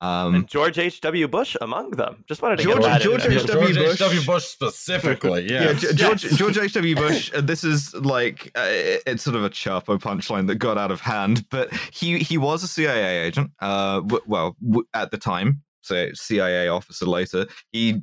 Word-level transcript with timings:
Um, 0.00 0.34
and 0.36 0.48
George 0.48 0.78
H.W. 0.78 1.26
Bush 1.28 1.56
among 1.60 1.90
them. 1.92 2.24
Just 2.28 2.40
wanted 2.40 2.58
to 2.58 2.62
George- 2.62 2.82
get 2.82 3.00
George. 3.02 3.26
H.W. 3.26 3.72
George 3.72 3.74
Bush. 3.76 3.92
H.W. 3.94 4.24
Bush 4.26 4.44
specifically, 4.44 5.46
yeah, 5.52 5.62
yeah. 5.64 5.72
G- 5.72 5.94
George 5.94 6.22
George 6.22 6.58
H. 6.58 6.72
W. 6.74 6.94
Bush. 6.94 7.32
Uh, 7.34 7.40
this 7.40 7.64
is 7.64 7.94
like 7.94 8.50
uh, 8.54 8.66
it's 9.06 9.22
sort 9.24 9.34
of 9.36 9.44
a 9.44 9.50
Chapo 9.50 9.98
punchline 9.98 10.46
that 10.46 10.56
got 10.56 10.78
out 10.78 10.90
of 10.92 11.00
hand, 11.00 11.44
but 11.50 11.72
he 11.92 12.18
he 12.18 12.38
was 12.38 12.62
a 12.62 12.68
CIA 12.68 13.24
agent. 13.26 13.50
Uh, 13.60 13.96
w- 14.00 14.22
well, 14.26 14.56
w- 14.64 14.86
at 14.94 15.10
the 15.10 15.18
time, 15.18 15.62
so 15.82 16.10
CIA 16.14 16.68
officer 16.68 17.06
later, 17.06 17.46
he 17.72 18.00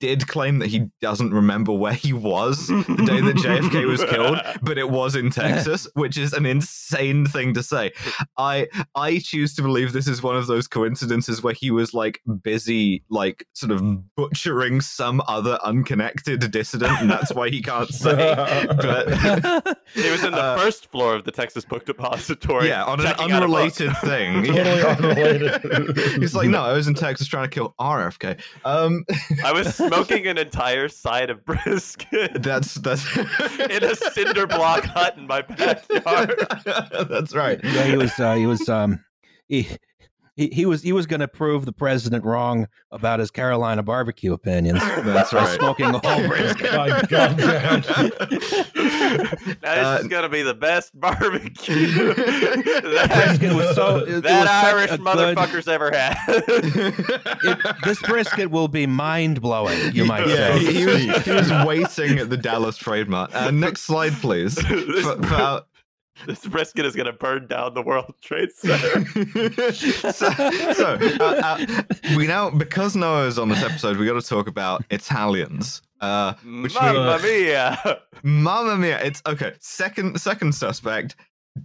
did 0.00 0.26
claim 0.28 0.58
that 0.60 0.68
he 0.68 0.88
doesn't 1.00 1.32
remember 1.32 1.72
where 1.72 1.92
he 1.92 2.12
was 2.12 2.68
the 2.68 2.82
day 3.06 3.20
that 3.20 3.36
JFK 3.36 3.86
was 3.86 4.04
killed, 4.04 4.38
but 4.62 4.78
it 4.78 4.90
was 4.90 5.16
in 5.16 5.30
Texas, 5.30 5.88
which 5.94 6.16
is 6.16 6.32
an 6.32 6.46
insane 6.46 7.26
thing 7.26 7.54
to 7.54 7.62
say. 7.62 7.92
I 8.36 8.68
I 8.94 9.18
choose 9.18 9.54
to 9.56 9.62
believe 9.62 9.92
this 9.92 10.06
is 10.08 10.22
one 10.22 10.36
of 10.36 10.46
those 10.46 10.68
coincidences 10.68 11.42
where 11.42 11.54
he 11.54 11.70
was 11.70 11.94
like 11.94 12.20
busy, 12.42 13.02
like 13.10 13.46
sort 13.54 13.72
of 13.72 14.14
butchering 14.16 14.80
some 14.80 15.22
other 15.28 15.58
unconnected 15.64 16.50
dissident, 16.50 17.00
and 17.00 17.10
that's 17.10 17.32
why 17.34 17.48
he 17.50 17.60
can't 17.62 17.88
say. 17.92 18.34
But 18.78 19.78
He 19.94 20.10
was 20.10 20.22
in 20.24 20.32
the 20.32 20.38
Uh, 20.42 20.58
first 20.58 20.90
floor 20.90 21.14
of 21.14 21.24
the 21.24 21.32
Texas 21.32 21.64
Book 21.64 21.84
Depository. 21.86 22.68
yeah, 22.68 22.84
on 22.84 23.00
an 23.00 23.06
checking 23.06 23.32
out 23.32 23.42
a 23.42 23.46
book. 23.46 23.56
unrelated 23.56 23.96
thing. 23.98 24.44
Totally 24.44 24.56
Yeah. 24.56 24.96
unrelated. 24.98 26.20
He's 26.20 26.34
like, 26.34 26.48
no, 26.48 26.62
I 26.62 26.72
was 26.72 26.86
in 26.88 26.94
Texas 26.94 27.26
trying 27.26 27.44
to 27.44 27.50
kill 27.50 27.74
RFK. 27.80 28.38
Um, 28.64 29.04
I 29.44 29.52
was 29.52 29.80
smoking 29.88 30.26
an 30.26 30.38
entire 30.38 30.88
side 30.88 31.30
of 31.30 31.44
brisket 31.44 32.42
that's 32.42 32.74
that's 32.74 33.16
in 33.58 33.84
a 33.84 33.94
cinder 33.94 34.46
block 34.46 34.84
hut 34.84 35.16
in 35.16 35.26
my 35.26 35.42
backyard. 35.42 36.34
that's 37.08 37.34
right. 37.34 37.60
Yeah, 37.62 37.84
he 37.84 37.96
was. 37.96 38.18
Uh, 38.18 38.34
he 38.34 38.46
was. 38.46 38.68
Um, 38.68 39.04
he, 39.48 39.68
he 40.38 40.48
he 40.52 40.64
was. 40.66 40.82
He 40.82 40.92
was 40.92 41.06
going 41.06 41.20
to 41.20 41.28
prove 41.28 41.64
the 41.66 41.72
president 41.72 42.24
wrong 42.24 42.66
about 42.92 43.20
his 43.20 43.30
Carolina 43.30 43.82
barbecue 43.82 44.32
opinions. 44.32 44.80
That's 45.04 45.32
right. 45.34 45.58
Smoking 45.58 45.86
a 45.94 45.98
whole 45.98 46.26
brisket. 46.26 46.72
My 46.72 47.02
God. 47.02 47.38
Now, 48.28 48.34
this 48.34 48.52
is 48.52 49.56
Uh, 49.64 50.02
gonna 50.08 50.28
be 50.28 50.42
the 50.42 50.54
best 50.54 50.98
barbecue 50.98 51.86
that, 52.14 53.10
brisket 53.12 53.54
was 53.54 53.74
so- 53.74 53.98
it 53.98 54.08
was 54.12 54.22
that 54.22 54.46
such 54.46 54.64
Irish 54.74 54.90
a 54.92 54.98
good- 54.98 55.06
motherfucker's 55.06 55.68
ever 55.68 55.90
had. 55.90 56.16
It, 56.28 57.76
this 57.84 58.00
brisket 58.02 58.50
will 58.50 58.68
be 58.68 58.86
mind 58.86 59.40
blowing. 59.40 59.78
You 59.92 60.04
might 60.04 60.26
Yeah, 60.28 60.54
say. 60.54 60.58
he, 60.58 60.72
he 60.74 60.86
was 60.86 61.24
he 61.24 61.30
was 61.32 61.50
waiting 61.66 62.18
at 62.18 62.30
the 62.30 62.36
Dallas 62.36 62.76
Trade 62.76 63.08
Mart. 63.08 63.34
Uh, 63.34 63.50
next 63.50 63.82
slide, 63.82 64.12
please. 64.14 64.60
For- 64.60 65.22
for 65.22 65.34
our- 65.34 65.62
this 66.26 66.44
brisket 66.46 66.84
is 66.86 66.94
gonna 66.94 67.12
burn 67.12 67.46
down 67.46 67.74
the 67.74 67.82
World 67.82 68.14
Trade 68.20 68.50
Center. 68.52 69.04
so, 69.72 70.30
so 70.30 70.98
uh, 71.20 71.40
uh, 71.44 71.66
we 72.16 72.26
now 72.26 72.50
because 72.50 72.96
Noah 72.96 73.26
is 73.26 73.38
on 73.38 73.48
this 73.48 73.62
episode, 73.62 73.96
we 73.96 74.06
got 74.06 74.20
to 74.20 74.26
talk 74.26 74.46
about 74.48 74.84
Italians. 74.90 75.82
Uh, 76.00 76.34
which 76.62 76.74
Mamma 76.74 77.18
means, 77.18 77.22
mia! 77.24 78.00
Mamma 78.22 78.76
mia! 78.76 79.00
It's 79.02 79.20
okay. 79.26 79.54
Second 79.60 80.20
second 80.20 80.54
suspect, 80.54 81.16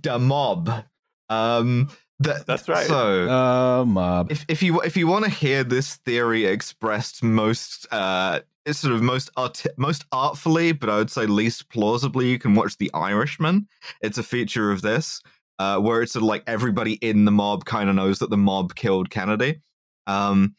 the 0.01 0.17
mob. 0.17 0.85
Um, 1.29 1.89
that, 2.19 2.45
That's 2.45 2.67
right. 2.69 2.87
So 2.87 3.27
Oh, 3.29 3.85
mob. 3.85 4.31
if 4.31 4.45
if 4.47 4.63
you 4.63 4.81
if 4.81 4.95
you 4.97 5.07
want 5.07 5.25
to 5.25 5.31
hear 5.31 5.63
this 5.63 5.95
theory 5.97 6.45
expressed 6.45 7.23
most 7.23 7.85
uh 7.91 8.39
it's 8.65 8.79
sort 8.79 8.93
of 8.93 9.01
most 9.01 9.29
art- 9.37 9.65
most 9.77 10.05
artfully 10.11 10.71
but 10.71 10.89
i 10.89 10.97
would 10.97 11.11
say 11.11 11.25
least 11.25 11.69
plausibly 11.69 12.29
you 12.29 12.39
can 12.39 12.55
watch 12.55 12.77
the 12.77 12.91
irishman 12.93 13.67
it's 14.01 14.17
a 14.17 14.23
feature 14.23 14.71
of 14.71 14.81
this 14.81 15.21
uh 15.59 15.77
where 15.77 16.01
it's 16.01 16.13
sort 16.13 16.23
of 16.23 16.27
like 16.27 16.43
everybody 16.47 16.93
in 16.95 17.25
the 17.25 17.31
mob 17.31 17.65
kind 17.65 17.89
of 17.89 17.95
knows 17.95 18.19
that 18.19 18.29
the 18.29 18.37
mob 18.37 18.75
killed 18.75 19.09
kennedy 19.09 19.61
um 20.07 20.55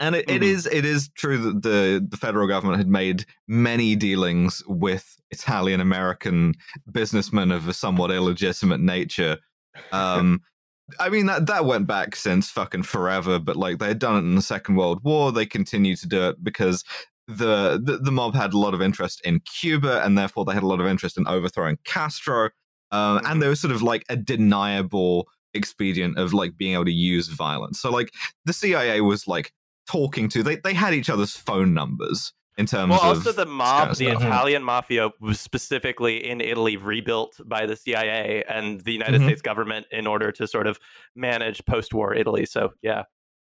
and 0.00 0.14
it, 0.16 0.28
it 0.28 0.40
Mhm. 0.42 0.44
is 0.44 0.66
it 0.66 0.84
is 0.84 1.08
true 1.10 1.38
that 1.38 1.62
the 1.62 2.04
the 2.08 2.16
federal 2.16 2.48
government 2.48 2.78
had 2.78 2.88
made 2.88 3.24
many 3.48 3.94
dealings 3.96 4.62
with 4.66 5.16
italian 5.30 5.80
american 5.80 6.54
businessmen 6.90 7.50
of 7.52 7.68
a 7.68 7.72
somewhat 7.74 8.10
illegitimate 8.10 8.80
nature 8.80 9.38
um 9.92 10.40
I 11.00 11.08
mean 11.08 11.26
that 11.26 11.46
that 11.46 11.64
went 11.64 11.86
back 11.86 12.16
since 12.16 12.50
fucking 12.50 12.82
forever, 12.82 13.38
but 13.38 13.56
like 13.56 13.78
they 13.78 13.86
had 13.88 13.98
done 13.98 14.16
it 14.16 14.26
in 14.28 14.34
the 14.34 14.42
Second 14.42 14.74
World 14.74 15.02
War. 15.02 15.32
They 15.32 15.46
continue 15.46 15.96
to 15.96 16.06
do 16.06 16.28
it 16.28 16.42
because 16.44 16.84
the, 17.28 17.80
the 17.82 17.98
the 17.98 18.12
mob 18.12 18.34
had 18.34 18.52
a 18.52 18.58
lot 18.58 18.74
of 18.74 18.82
interest 18.82 19.20
in 19.24 19.40
Cuba, 19.40 20.04
and 20.04 20.16
therefore 20.18 20.44
they 20.44 20.54
had 20.54 20.62
a 20.62 20.66
lot 20.66 20.80
of 20.80 20.86
interest 20.86 21.16
in 21.16 21.26
overthrowing 21.26 21.78
Castro. 21.84 22.50
Um. 22.90 23.20
And 23.24 23.40
there 23.40 23.48
was 23.48 23.60
sort 23.60 23.72
of 23.72 23.82
like 23.82 24.04
a 24.08 24.16
deniable 24.16 25.28
expedient 25.54 26.18
of 26.18 26.32
like 26.34 26.56
being 26.56 26.74
able 26.74 26.84
to 26.86 26.92
use 26.92 27.28
violence. 27.28 27.80
So 27.80 27.90
like 27.90 28.10
the 28.44 28.52
CIA 28.52 29.00
was 29.02 29.26
like 29.28 29.52
talking 29.86 30.28
to 30.30 30.42
they 30.42 30.56
they 30.56 30.74
had 30.74 30.94
each 30.94 31.10
other's 31.10 31.36
phone 31.36 31.74
numbers 31.74 32.32
in 32.58 32.66
terms 32.66 32.90
Well, 32.90 33.00
of 33.00 33.16
also 33.18 33.32
the 33.32 33.46
mob, 33.46 33.78
kind 33.78 33.90
of 33.92 33.98
the 33.98 34.10
stuff. 34.10 34.22
Italian 34.22 34.62
mafia, 34.62 35.10
was 35.20 35.40
specifically 35.40 36.28
in 36.28 36.40
Italy 36.42 36.76
rebuilt 36.76 37.40
by 37.46 37.64
the 37.66 37.76
CIA 37.76 38.44
and 38.48 38.82
the 38.82 38.92
United 38.92 39.20
Mhm. 39.22 39.24
States 39.24 39.42
government 39.42 39.86
in 39.90 40.06
order 40.06 40.30
to 40.32 40.46
sort 40.46 40.66
of 40.66 40.78
manage 41.16 41.64
post-war 41.64 42.14
Italy. 42.14 42.44
So, 42.44 42.74
yeah, 42.82 43.04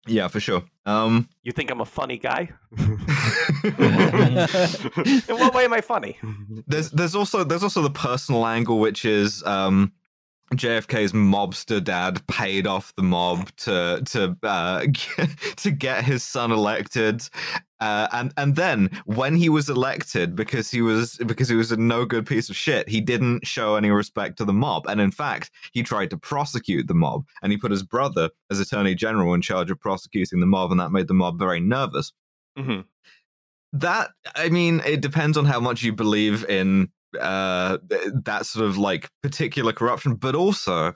yeah 0.07 0.29
for 0.29 0.41
sure. 0.41 0.65
Um, 0.85 1.29
you 1.43 1.53
think 1.53 1.71
I'm 1.71 1.81
a 1.81 1.85
funny 1.85 2.19
guy? 2.19 2.51
in 2.79 2.89
what 5.37 5.55
way 5.55 5.65
am 5.65 5.73
I 5.73 5.81
funny? 5.81 6.19
there's 6.67 6.91
there's 6.91 7.15
also 7.15 7.45
there's 7.45 7.63
also 7.63 7.83
the 7.83 7.91
personal 7.91 8.47
angle 8.47 8.79
which 8.79 9.05
is 9.05 9.43
um 9.45 9.93
JFK's 10.55 11.13
mobster 11.13 11.83
dad 11.83 12.25
paid 12.29 12.67
off 12.67 12.95
the 12.95 13.03
mob 13.03 13.51
to 13.59 14.03
to 14.07 14.37
uh, 14.45 14.87
to 15.57 15.71
get 15.73 16.05
his 16.05 16.23
son 16.23 16.53
elected, 16.53 17.29
uh, 17.81 18.09
and 18.13 18.33
and 18.37 18.57
then 18.57 18.91
when 19.05 19.37
he 19.37 19.49
was 19.49 19.69
elected, 19.69 20.35
because 20.35 20.71
he 20.71 20.81
was 20.83 21.17
because 21.27 21.49
he 21.49 21.57
was 21.57 21.73
a 21.73 21.77
no 21.77 22.05
good 22.05 22.27
piece 22.27 22.49
of 22.49 22.57
shit, 22.57 22.89
he 22.89 23.01
didn't 23.01 23.47
show 23.47 23.77
any 23.77 23.91
respect 23.91 24.39
to 24.39 24.45
the 24.45 24.53
mob, 24.53 24.87
and 24.87 25.01
in 25.01 25.11
fact, 25.11 25.51
he 25.73 25.83
tried 25.83 26.11
to 26.11 26.17
prosecute 26.17 26.87
the 26.89 26.95
mob, 26.95 27.25
and 27.43 27.53
he 27.53 27.59
put 27.59 27.71
his 27.71 27.83
brother 27.83 28.31
as 28.51 28.61
attorney 28.61 28.95
general 28.95 29.35
in 29.35 29.43
charge 29.43 29.71
of 29.71 29.79
prosecuting 29.81 30.41
the 30.41 30.47
mob, 30.47 30.71
and 30.71 30.81
that 30.81 30.91
made 30.93 31.09
the 31.09 31.15
mob 31.15 31.39
very 31.39 31.61
nervous. 31.61 32.13
Mhm. 32.59 32.85
that 33.73 34.11
i 34.35 34.49
mean 34.49 34.81
it 34.87 35.01
depends 35.03 35.37
on 35.37 35.45
how 35.45 35.61
much 35.61 35.83
you 35.83 35.93
believe 35.93 36.45
in 36.49 36.89
uh 37.21 37.77
that 38.25 38.47
sort 38.47 38.65
of 38.65 38.79
like 38.79 39.11
particular 39.23 39.73
corruption 39.73 40.15
but 40.15 40.35
also 40.35 40.95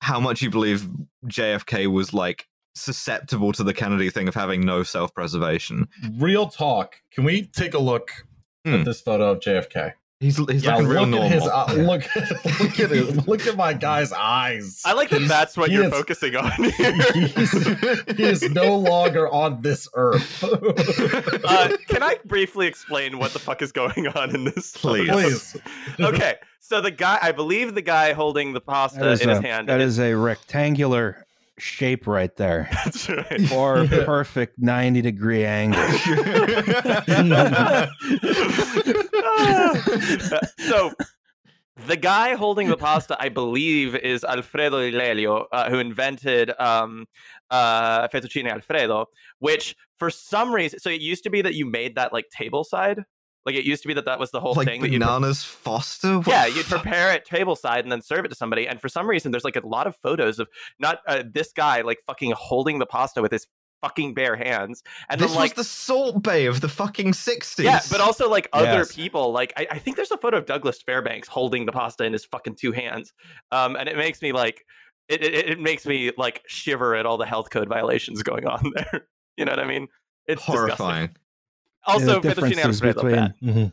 how 0.00 0.20
much 0.20 0.42
you 0.42 0.50
believe 0.50 0.88
jfk 1.26 1.86
was 1.88 2.12
like 2.14 2.46
susceptible 2.74 3.52
to 3.52 3.62
the 3.62 3.74
kennedy 3.74 4.10
thing 4.10 4.28
of 4.28 4.34
having 4.34 4.64
no 4.64 4.82
self-preservation 4.82 5.88
Real 6.18 6.46
talk. 6.48 6.96
Can 7.12 7.24
we 7.24 7.42
take 7.46 7.74
a 7.74 7.78
look 7.78 8.10
Hmm. 8.64 8.74
at 8.74 8.84
this 8.84 9.00
photo 9.00 9.32
of 9.32 9.40
JFK? 9.40 9.94
he's, 10.20 10.36
he's 10.36 10.62
Yeah, 10.62 10.76
looking 10.76 10.88
real 10.88 11.00
look 11.02 11.10
normal 11.10 11.24
at 11.24 11.32
his 11.32 11.42
uh, 11.48 11.66
look. 11.78 12.04
Look 12.60 12.78
at 12.78 12.92
it. 12.92 13.26
Look 13.26 13.46
at 13.48 13.56
my 13.56 13.72
guy's 13.72 14.12
eyes. 14.12 14.80
I 14.84 14.92
like 14.92 15.10
that 15.10 15.26
that's 15.26 15.56
what 15.56 15.68
he 15.70 15.74
you're 15.74 15.86
is- 15.86 15.90
focusing 15.90 16.36
on. 16.36 16.52
He's, 16.62 17.50
he 18.16 18.22
is 18.22 18.42
no 18.50 18.76
longer 18.78 19.28
on 19.28 19.62
this 19.62 19.88
earth. 19.94 20.44
Uh, 21.44 21.76
can 21.88 22.02
I 22.04 22.16
briefly 22.24 22.66
explain 22.68 23.18
what 23.18 23.32
the 23.32 23.38
fuck 23.40 23.62
is 23.62 23.72
going 23.72 24.06
on 24.14 24.32
in 24.34 24.44
this? 24.44 24.72
Please. 24.76 25.10
Please. 25.10 25.56
Okay, 26.00 26.36
so 26.60 26.80
the 26.80 26.90
guy, 26.92 27.18
I 27.20 27.32
believe 27.32 27.74
the 27.74 27.82
guy 27.82 28.12
holding 28.12 28.52
the 28.52 28.60
pasta 28.60 29.00
That 29.00 29.10
is, 29.12 29.20
in 29.22 29.28
his 29.28 29.40
hand. 29.40 29.68
that 29.68 29.80
is 29.80 29.98
a 29.98 30.14
rectangular 30.14 31.26
shape 31.62 32.06
right 32.06 32.34
there. 32.36 32.68
That's 32.84 33.08
right. 33.08 33.52
Or 33.52 33.86
perfect 33.86 34.58
90 34.58 35.02
degree 35.02 35.44
angle. 35.44 35.80
so 40.58 40.92
the 41.86 41.96
guy 41.96 42.34
holding 42.34 42.68
the 42.68 42.76
pasta, 42.76 43.16
I 43.18 43.28
believe, 43.28 43.94
is 43.94 44.24
Alfredo 44.24 44.78
Ilelio, 44.78 45.44
uh, 45.52 45.70
who 45.70 45.78
invented 45.78 46.52
um, 46.60 47.06
uh, 47.50 48.08
fettuccine 48.08 48.50
Alfredo, 48.50 49.06
which 49.38 49.76
for 49.98 50.10
some 50.10 50.52
reason, 50.54 50.80
so 50.80 50.90
it 50.90 51.00
used 51.00 51.22
to 51.24 51.30
be 51.30 51.42
that 51.42 51.54
you 51.54 51.66
made 51.66 51.94
that 51.96 52.12
like 52.12 52.26
table 52.30 52.64
side. 52.64 53.00
Like 53.44 53.54
it 53.56 53.64
used 53.64 53.82
to 53.82 53.88
be 53.88 53.94
that 53.94 54.04
that 54.04 54.18
was 54.18 54.30
the 54.30 54.40
whole 54.40 54.54
like 54.54 54.68
thing 54.68 54.82
that 54.82 54.90
you 54.90 54.98
bananas 54.98 55.42
foster 55.44 56.18
What 56.18 56.28
yeah, 56.28 56.46
you'd 56.46 56.66
prepare 56.66 57.12
it 57.12 57.24
table 57.24 57.56
side 57.56 57.84
and 57.84 57.90
then 57.90 58.00
serve 58.02 58.24
it 58.24 58.28
to 58.28 58.34
somebody. 58.34 58.68
And 58.68 58.80
for 58.80 58.88
some 58.88 59.08
reason, 59.08 59.32
there's 59.32 59.44
like 59.44 59.56
a 59.56 59.66
lot 59.66 59.86
of 59.86 59.96
photos 59.96 60.38
of 60.38 60.48
not 60.78 61.00
uh, 61.08 61.22
this 61.32 61.52
guy 61.52 61.80
like 61.82 61.98
fucking 62.06 62.32
holding 62.36 62.78
the 62.78 62.86
pasta 62.86 63.20
with 63.20 63.32
his 63.32 63.46
fucking 63.82 64.14
bare 64.14 64.36
hands, 64.36 64.80
and 65.10 65.20
this 65.20 65.30
then 65.32 65.40
like 65.40 65.56
was 65.56 65.66
the 65.66 65.70
Salt 65.72 66.22
Bae 66.22 66.46
of 66.46 66.60
the 66.60 66.68
fucking 66.68 67.10
60s 67.10 67.64
yeah, 67.64 67.80
but 67.90 68.00
also 68.00 68.30
like 68.30 68.48
other 68.52 68.64
Yes. 68.66 68.94
people. 68.94 69.32
Like 69.32 69.52
I, 69.56 69.66
I 69.72 69.78
think 69.80 69.96
there's 69.96 70.12
a 70.12 70.16
photo 70.18 70.36
of 70.36 70.46
Douglas 70.46 70.80
Fairbanks 70.80 71.26
holding 71.26 71.66
the 71.66 71.72
pasta 71.72 72.04
in 72.04 72.12
his 72.12 72.24
fucking 72.24 72.54
two 72.54 72.70
hands, 72.70 73.12
um, 73.50 73.74
and 73.74 73.88
it 73.88 73.96
makes 73.96 74.22
me 74.22 74.30
like 74.30 74.64
it, 75.08 75.24
it, 75.24 75.34
it 75.50 75.60
makes 75.60 75.84
me 75.84 76.12
like 76.16 76.42
shiver 76.46 76.94
at 76.94 77.06
all 77.06 77.18
the 77.18 77.26
health 77.26 77.50
code 77.50 77.68
violations 77.68 78.22
going 78.22 78.46
on 78.46 78.70
there. 78.76 79.08
you 79.36 79.44
know 79.44 79.50
what 79.50 79.58
I 79.58 79.66
mean? 79.66 79.88
It's 80.28 80.46
disgusting. 80.46 80.76
Horrifying 81.82 82.08
Also, 82.08 82.20
the 82.20 82.28
fettuccine 82.28 82.48
differences 82.54 82.82
Alfredo 82.82 83.02
between 83.02 83.14
bad. 83.14 83.34
Mhm. 83.42 83.72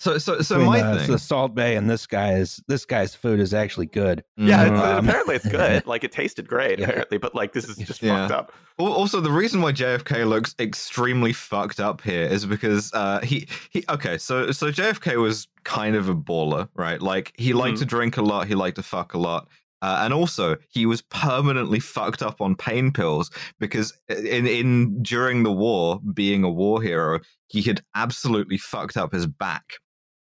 So 0.00 0.16
so 0.16 0.40
so 0.42 0.58
Between, 0.58 0.66
my 0.70 0.80
uh, 0.80 0.98
thing. 0.98 1.10
the 1.10 1.18
Salt 1.18 1.56
Bae 1.56 1.70
and 1.70 1.90
this 1.90 2.06
guy's 2.06 2.60
this 2.68 2.84
guy's 2.84 3.16
food 3.16 3.40
is 3.40 3.52
actually 3.52 3.86
good. 3.86 4.22
Yeah, 4.36 4.64
Mhm. 4.64 4.72
it's, 4.72 4.80
Um, 4.80 5.08
apparently 5.08 5.34
it's 5.34 5.48
good. 5.48 5.86
Like 5.88 6.04
it 6.04 6.12
tasted 6.12 6.46
great, 6.48 6.78
Yeah. 6.78 6.84
apparently, 6.84 7.18
but 7.18 7.34
like 7.34 7.52
this 7.52 7.68
is 7.68 7.76
just 7.78 8.00
Yeah. 8.00 8.28
fucked 8.28 8.32
up. 8.32 8.52
Also, 8.78 9.20
the 9.20 9.32
reason 9.32 9.60
why 9.60 9.72
JFK 9.72 10.22
looks 10.24 10.54
extremely 10.60 11.32
fucked 11.32 11.80
up 11.80 12.00
here 12.02 12.22
is 12.22 12.46
because 12.46 12.92
uh, 12.94 13.18
he 13.24 13.48
he 13.70 13.84
okay, 13.88 14.18
so 14.18 14.52
so 14.52 14.70
JFK 14.70 15.16
was 15.20 15.48
kind 15.64 15.96
of 15.96 16.08
a 16.08 16.14
baller, 16.14 16.68
right? 16.76 17.02
Like 17.02 17.32
he 17.36 17.52
liked 17.52 17.78
to 17.78 17.84
drink 17.84 18.16
a 18.18 18.22
lot, 18.22 18.46
he 18.46 18.54
liked 18.54 18.76
to 18.76 18.84
fuck 18.84 19.14
a 19.14 19.18
lot. 19.18 19.48
Uh, 19.80 20.00
and 20.02 20.12
also, 20.12 20.56
he 20.68 20.86
was 20.86 21.02
permanently 21.02 21.78
fucked 21.80 22.22
up 22.22 22.40
on 22.40 22.56
pain 22.56 22.90
pills 22.90 23.30
because 23.60 23.92
in 24.08 24.46
in 24.46 25.02
during 25.02 25.42
the 25.42 25.52
war, 25.52 26.00
being 26.14 26.42
a 26.42 26.50
war 26.50 26.82
hero, 26.82 27.20
he 27.46 27.62
had 27.62 27.82
absolutely 27.94 28.58
fucked 28.58 28.96
up 28.96 29.12
his 29.12 29.26
back. 29.26 29.74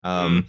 Um, 0.03 0.47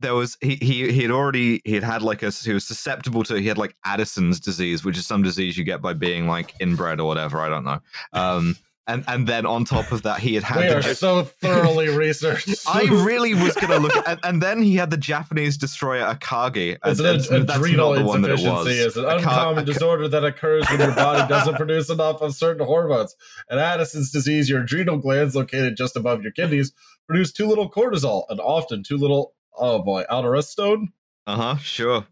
there 0.00 0.14
was 0.14 0.36
he 0.40 0.56
he 0.56 0.90
he 0.92 1.02
had 1.02 1.10
already 1.10 1.60
he 1.64 1.74
had 1.74 1.82
had 1.82 2.02
like 2.02 2.22
a 2.22 2.30
he 2.30 2.52
was 2.52 2.66
susceptible 2.66 3.24
to 3.24 3.34
he 3.34 3.48
had 3.48 3.58
like 3.58 3.76
Addison's 3.84 4.40
disease, 4.40 4.84
which 4.84 4.96
is 4.96 5.06
some 5.06 5.22
disease 5.22 5.58
you 5.58 5.64
get 5.64 5.82
by 5.82 5.92
being 5.92 6.26
like 6.26 6.54
inbred 6.60 7.00
or 7.00 7.06
whatever. 7.06 7.40
I 7.40 7.48
don't 7.48 7.64
know. 7.64 7.80
Um, 8.12 8.56
and 8.88 9.04
and 9.06 9.26
then 9.26 9.46
on 9.46 9.64
top 9.64 9.92
of 9.92 10.02
that, 10.02 10.18
he 10.18 10.34
had 10.34 10.42
had 10.42 10.58
We 10.58 10.68
are 10.68 10.82
so 10.82 11.22
thoroughly 11.22 11.88
researched. 11.96 12.48
I 12.66 12.82
really 12.84 13.34
was 13.34 13.54
gonna 13.54 13.78
look 13.78 13.94
at, 13.94 14.08
and, 14.08 14.20
and 14.24 14.42
then 14.42 14.62
he 14.62 14.74
had 14.76 14.90
the 14.90 14.96
Japanese 14.96 15.56
destroyer 15.56 16.02
Akagi. 16.12 16.78
It's 16.84 16.98
and 16.98 17.30
an 17.30 17.50
adrenal 17.50 17.92
not 17.94 17.98
the 17.98 18.04
one 18.04 18.22
that 18.22 18.30
it 18.30 18.40
insufficiency. 18.40 18.80
It's 18.80 18.96
an 18.96 19.04
Aka- 19.04 19.16
uncommon 19.18 19.58
Aka- 19.64 19.72
disorder 19.72 20.08
that 20.08 20.24
occurs 20.24 20.68
when 20.70 20.80
your 20.80 20.94
body 20.94 21.28
doesn't 21.32 21.54
produce 21.56 21.90
enough 21.90 22.22
of 22.22 22.34
certain 22.34 22.66
hormones. 22.66 23.14
And 23.50 23.60
Addison's 23.60 24.10
disease, 24.10 24.48
your 24.48 24.62
adrenal 24.62 24.96
glands 24.96 25.36
located 25.36 25.76
just 25.76 25.94
above 25.94 26.22
your 26.22 26.32
kidneys 26.32 26.72
produce 27.06 27.32
too 27.32 27.46
little 27.46 27.70
cortisol 27.70 28.24
and 28.30 28.40
often 28.40 28.82
too 28.82 28.96
little, 28.96 29.34
oh 29.56 29.82
boy, 29.82 30.04
aldosterone. 30.10 30.86
Uh 31.26 31.36
huh. 31.36 31.56
Sure. 31.58 32.06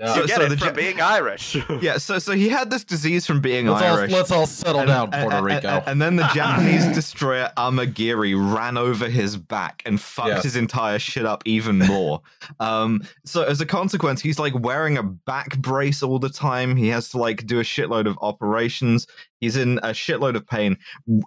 Yeah. 0.00 0.14
You 0.14 0.20
So- 0.22 0.26
get 0.26 0.36
so 0.36 0.42
it 0.42 0.48
the 0.50 0.56
from 0.56 0.68
Ja- 0.68 0.74
being 0.74 1.00
Irish. 1.00 1.56
Yeah. 1.80 1.98
So 2.08 2.18
so 2.18 2.32
he 2.32 2.48
had 2.48 2.70
this 2.70 2.84
disease 2.84 3.26
from 3.26 3.40
being 3.40 3.66
let's, 3.66 3.82
Irish. 3.82 4.12
all, 4.12 4.18
let's 4.18 4.30
all 4.30 4.46
settle 4.46 4.80
And- 4.82 4.88
down, 4.88 5.10
and- 5.12 5.22
Puerto 5.22 5.36
and- 5.38 5.46
Rico. 5.46 5.68
And, 5.68 5.88
and 5.88 6.02
then 6.02 6.16
the 6.16 6.26
Japanese 6.34 6.86
destroyer 6.94 7.50
Amagiri 7.56 8.34
ran 8.56 8.76
over 8.76 9.08
his 9.08 9.36
back 9.36 9.82
and 9.86 10.00
fucked 10.00 10.28
Yes. 10.28 10.42
his 10.44 10.56
entire 10.56 10.98
shit 10.98 11.26
up 11.26 11.42
even 11.46 11.78
more. 11.78 12.20
um, 12.60 13.02
so 13.24 13.42
as 13.42 13.60
a 13.60 13.66
consequence, 13.66 14.20
he's 14.20 14.38
like 14.38 14.54
wearing 14.58 14.96
a 14.98 15.02
back 15.02 15.58
brace 15.58 16.02
all 16.02 16.18
the 16.18 16.30
time. 16.30 16.76
He 16.76 16.88
has 16.88 17.08
to 17.10 17.18
like 17.18 17.46
do 17.46 17.58
a 17.60 17.62
shitload 17.64 18.06
of 18.06 18.16
operations. 18.22 19.06
He's 19.40 19.56
in 19.56 19.78
a 19.78 19.90
shitload 19.90 20.36
of 20.36 20.46
pain, 20.46 20.76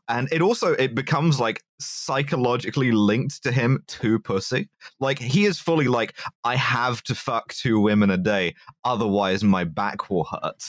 and 0.08 0.28
it 0.31 0.42
also 0.42 0.74
it 0.74 0.96
becomes 0.96 1.40
like 1.40 1.63
psychologically 1.80 2.92
linked 2.92 3.42
to 3.44 3.52
him 3.52 3.84
to 3.88 4.19
pussy. 4.19 4.69
Like 5.00 5.19
he 5.19 5.46
is 5.46 5.60
fully 5.60 5.88
like, 5.88 6.18
I 6.44 6.56
have 6.56 7.02
to 7.04 7.16
fuck 7.16 7.54
two 7.54 7.80
women 7.80 8.10
a 8.10 8.18
day, 8.18 8.56
otherwise 8.84 9.44
my 9.44 9.63
back 9.63 10.10
will 10.10 10.25
hurt. 10.25 10.63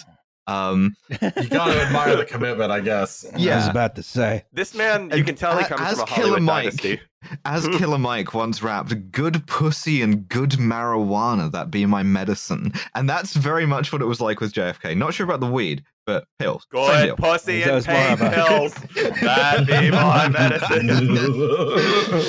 Um, 0.47 0.97
you 1.09 1.19
gotta 1.49 1.81
admire 1.87 2.17
the 2.17 2.25
commitment, 2.25 2.71
I 2.73 2.81
guess. 2.81 3.25
I 3.25 3.57
was 3.57 3.69
about 3.69 3.95
to 3.97 4.03
say. 4.03 4.45
This 4.53 4.75
man, 4.75 5.05
you 5.05 5.17
And 5.17 5.27
can 5.27 5.35
tell 5.37 5.57
he 5.57 5.65
comes 5.65 5.81
as 5.81 5.95
from 5.95 6.03
a 6.03 6.07
Killer 6.07 6.17
Hollywood 6.21 6.43
Mike, 6.43 6.65
dynasty. 6.65 7.01
As 7.45 7.69
Killer 7.79 7.99
Mike 7.99 8.35
once 8.35 8.63
rapped, 8.63 9.13
good 9.13 9.47
pussy 9.47 10.03
and 10.03 10.29
good 10.29 10.51
marijuana, 10.53 11.53
that 11.53 11.71
be 11.71 11.87
my 11.87 12.03
medicine. 12.03 12.73
And 12.95 13.09
that's 13.09 13.35
very 13.35 13.67
much 13.67 13.93
what 13.93 14.03
it 14.03 14.07
was 14.07 14.21
like 14.21 14.41
with 14.41 14.53
JFK. 14.53 14.97
Not 14.97 15.15
sure 15.15 15.25
about 15.25 15.41
the 15.41 15.47
weed, 15.47 15.85
but 16.07 16.25
pills. 16.39 16.67
Same 16.75 17.07
Good 17.11 17.17
pussy 17.19 17.63
and 17.63 17.85
pain 17.85 18.17
pills. 18.17 18.75
That 19.21 19.65
be 19.67 19.91
my 19.93 20.29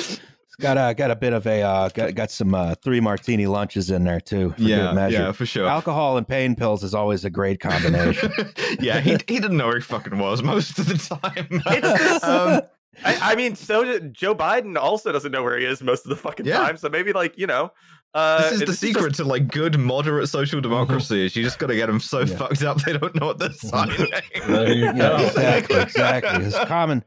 medicine. 0.00 0.20
It's 0.56 0.62
got 0.62 0.76
a 0.78 0.94
got 0.94 1.10
a 1.10 1.16
bit 1.16 1.32
of 1.32 1.48
a 1.48 1.62
uh, 1.62 1.88
got 1.88 2.14
got 2.14 2.30
some 2.30 2.54
uh, 2.54 2.76
three 2.76 3.00
martini 3.00 3.46
lunches 3.46 3.90
in 3.90 4.04
there 4.04 4.20
too. 4.20 4.50
For 4.56 4.62
Yeah, 4.62 4.76
good 4.86 4.94
measure. 4.94 5.16
yeah, 5.22 5.32
for 5.32 5.44
sure. 5.46 5.66
Alcohol 5.66 6.16
and 6.16 6.28
pain 6.28 6.54
pills 6.54 6.84
is 6.84 6.94
always 6.94 7.24
a 7.24 7.30
great 7.30 7.58
combination. 7.58 8.32
yeah, 8.80 9.00
he, 9.00 9.12
he 9.26 9.40
didn't 9.40 9.56
know 9.56 9.66
where 9.66 9.76
he 9.78 9.82
fucking 9.82 10.16
was 10.16 10.44
most 10.44 10.78
of 10.78 10.86
the 10.86 10.96
time. 10.96 11.48
It's 11.66 12.22
um, 12.24 12.62
I, 13.04 13.32
I 13.32 13.34
mean, 13.34 13.56
so 13.56 13.82
did, 13.82 14.14
Joe 14.14 14.32
Biden 14.36 14.76
also 14.76 15.10
doesn't 15.10 15.32
know 15.32 15.42
where 15.42 15.58
he 15.58 15.64
is 15.66 15.82
most 15.82 16.04
of 16.06 16.10
the 16.10 16.16
fucking 16.16 16.46
Yeah. 16.46 16.58
time. 16.58 16.76
So 16.76 16.88
maybe, 16.88 17.12
like, 17.12 17.36
you 17.36 17.48
know, 17.48 17.72
uh, 18.14 18.42
this 18.42 18.52
is 18.52 18.60
the 18.60 18.66
just- 18.66 18.78
secret 18.80 19.14
to 19.14 19.24
like 19.24 19.48
good 19.48 19.76
moderate 19.80 20.28
social 20.28 20.60
democracy 20.60 21.26
is 21.26 21.34
you 21.34 21.42
just 21.42 21.58
got 21.58 21.66
to 21.66 21.74
get 21.74 21.86
them 21.86 21.98
so 21.98 22.20
Yeah. 22.20 22.36
fucked 22.36 22.62
up 22.62 22.80
they 22.82 22.96
don't 22.96 23.12
know 23.16 23.26
what 23.26 23.40
they're 23.40 23.52
signing. 23.54 24.06
There 24.46 24.72
you 24.72 24.84
yeah, 24.84 25.20
exactly, 25.20 25.80
exactly. 25.80 26.44
It's 26.44 26.58
common. 26.66 27.02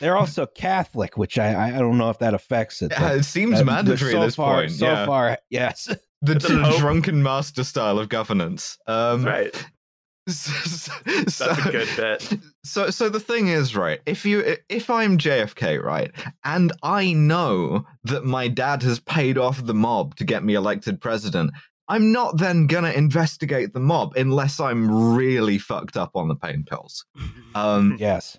They're 0.00 0.16
also 0.16 0.46
Catholic, 0.46 1.16
which 1.16 1.38
I 1.38 1.52
I- 1.52 1.76
I 1.76 1.78
don't 1.78 1.98
know 1.98 2.10
if 2.10 2.18
that 2.18 2.34
affects 2.34 2.82
it. 2.82 2.92
Yeah, 2.92 3.12
it 3.14 3.24
seems 3.24 3.60
uh, 3.60 3.64
mandatory 3.64 4.12
so 4.12 4.22
at 4.22 4.24
this 4.26 4.34
far, 4.36 4.54
point. 4.60 4.72
So 4.72 4.86
yeah. 4.86 5.06
far, 5.06 5.38
yes. 5.50 5.84
the 6.22 6.34
The 6.34 6.40
sort 6.40 6.58
of 6.60 6.64
Pope- 6.70 6.78
drunken 6.78 7.22
master 7.22 7.64
style 7.64 7.98
of 7.98 8.08
governance. 8.08 8.78
Um, 8.86 9.22
That's 9.22 9.54
right. 9.56 9.66
so, 10.28 10.92
That's 11.04 11.40
a 11.40 11.70
good 11.70 11.88
bit. 11.96 12.38
So, 12.64 12.88
so 12.90 13.08
the 13.10 13.20
thing 13.20 13.48
is, 13.48 13.76
right? 13.76 14.00
If 14.06 14.24
you, 14.24 14.56
if 14.70 14.88
I'm 14.88 15.18
JFK, 15.18 15.82
right, 15.82 16.10
and 16.44 16.72
I 16.82 17.12
know 17.12 17.84
that 18.04 18.24
my 18.24 18.48
dad 18.48 18.82
has 18.84 19.00
paid 19.00 19.36
off 19.36 19.64
the 19.66 19.74
mob 19.74 20.16
to 20.16 20.24
get 20.24 20.42
me 20.42 20.54
elected 20.54 20.98
president, 21.00 21.50
I'm 21.88 22.10
not 22.10 22.38
then 22.38 22.66
gonna 22.66 22.92
investigate 22.92 23.74
the 23.74 23.80
mob 23.80 24.14
unless 24.16 24.58
I'm 24.60 25.14
really 25.14 25.58
fucked 25.58 25.98
up 25.98 26.12
on 26.14 26.28
the 26.28 26.34
pain 26.36 26.64
pills. 26.66 27.04
Um, 27.54 27.96
Yes. 28.00 28.38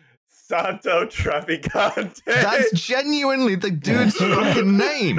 That's 2.25 2.71
genuinely 2.73 3.55
the 3.55 3.71
dude's 3.71 4.15
fucking 4.17 4.77
name. 4.77 5.17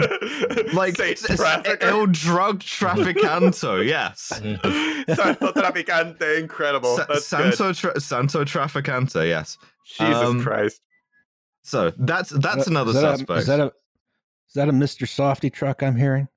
Like 0.75 0.97
Saint 0.97 1.13
it's- 1.13 1.25
it's 1.25 1.37
Trafficker. 1.37 1.85
El 1.85 2.07
Drug 2.07 2.61
Traficanto, 2.61 3.85
yes. 3.87 4.21
Santo 4.21 5.53
Traficante, 5.53 6.39
incredible. 6.39 6.97
Sa- 6.97 7.07
That's 7.09 7.31
good. 7.31 7.55
Santo 7.55 7.73
Tra- 7.73 8.01
Santo 8.01 8.45
Traficante, 8.45 9.27
yes. 9.29 9.59
Jesus 9.99 10.17
um, 10.23 10.43
Christ. 10.43 10.81
So 11.65 11.93
that's 11.99 12.31
that's 12.31 12.59
Is 12.59 12.65
that- 12.65 12.71
another 12.71 12.91
is 12.91 13.01
that 13.01 13.15
a- 13.15 13.19
suspect. 13.19 13.41
is 13.41 13.47
that 13.47 13.61
a 13.61 13.67
is 13.67 14.55
that 14.55 14.69
a 14.69 14.73
Mr. 14.73 15.07
Softee 15.07 15.53
truck 15.53 15.83
I'm 15.83 15.97
hearing? 15.97 16.29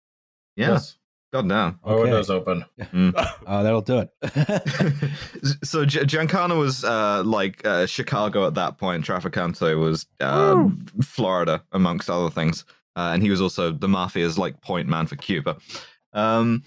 yeah, 0.55 0.69
Yes. 0.73 0.97
God 1.41 1.49
damn. 1.49 1.79
My 1.85 1.91
Okay. 1.91 2.01
window's 2.03 2.29
open. 2.29 2.65
Oh, 3.47 3.63
that'll 3.63 3.81
do 3.81 3.99
it. 3.99 4.09
so 5.63 5.85
G- 5.85 5.99
Giancana 5.99 6.57
was 6.57 6.83
uh, 6.83 7.23
like 7.25 7.65
uh, 7.65 7.85
Chicago 7.85 8.47
at 8.47 8.53
that 8.55 8.77
point. 8.77 9.05
Traficante 9.05 9.79
was 9.79 10.05
uh, 10.19 10.67
Florida, 11.03 11.63
amongst 11.71 12.09
other 12.09 12.29
things, 12.29 12.65
uh, 12.95 13.11
and 13.13 13.21
he 13.23 13.29
was 13.29 13.41
also 13.41 13.71
the 13.71 13.87
mafia's 13.87 14.37
like 14.37 14.61
point 14.61 14.87
man 14.87 15.07
for 15.07 15.15
Cuba. 15.15 15.57
Um, 16.13 16.63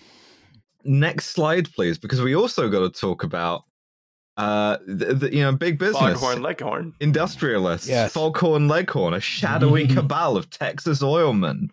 next 0.84 1.26
slide, 1.30 1.72
please, 1.72 1.98
because 1.98 2.20
we 2.20 2.34
also 2.37 2.68
got 2.68 2.80
to 2.80 3.00
talk 3.00 3.22
about 3.25 3.64
uh, 4.37 4.76
the, 4.87 5.14
the, 5.14 5.34
you 5.34 5.42
know 5.42 5.52
big 5.52 5.78
business. 5.78 6.20
Foghorn 6.20 6.42
Leghorn. 6.42 6.92
Industrialists, 7.00 7.88
Yes. 7.88 8.12
Foghorn 8.12 8.68
Leghorn, 8.68 9.14
a 9.14 9.20
shadowy 9.20 9.87
cabal 9.88 10.37
of 10.37 10.48
Texas 10.50 11.02
oilmen, 11.02 11.70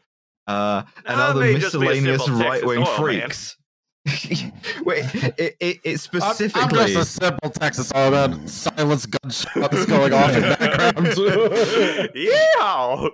uh, 0.47 0.83
and 1.05 1.19
Ah, 1.19 1.29
other 1.29 1.41
may 1.41 1.59
just 1.59 1.79
be 1.79 1.87
a 1.87 2.01
miscellaneous 2.01 2.29
right 2.29 2.65
wing 2.65 2.79
oil 2.79 2.85
freaks. 2.85 3.57
Wait, 4.85 5.03
it, 5.15 5.57
it, 5.59 5.79
it 5.83 5.91
I'm, 5.91 5.97
specifically. 5.97 6.79
I'm 6.79 6.87
just 6.87 6.95
a 6.95 7.25
simple 7.25 7.49
Texas 7.49 7.91
man. 7.93 8.47
Silence 8.47 9.07
gunshots 9.07 9.85
going 9.85 10.13
off 10.13 10.35
in 10.35 10.41
the 10.41 10.57
background. 10.59 12.11
yeah. 12.15 13.09